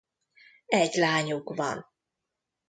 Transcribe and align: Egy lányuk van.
Egy 0.67 0.93
lányuk 0.95 1.49
van. 1.55 1.85